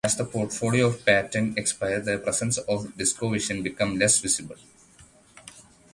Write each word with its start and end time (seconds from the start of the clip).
As 0.03 0.15
the 0.15 0.25
portfolio 0.25 0.87
of 0.87 1.05
patent 1.05 1.59
expires, 1.59 2.07
the 2.07 2.17
presence 2.17 2.57
of 2.57 2.85
DiscoVision 2.97 3.61
become 3.61 3.99
less 3.99 4.19
visible. 4.19 4.55